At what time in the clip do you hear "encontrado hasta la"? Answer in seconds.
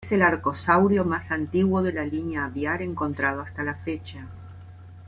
2.81-3.75